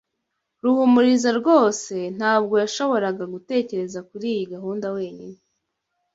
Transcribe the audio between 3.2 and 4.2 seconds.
gutekereza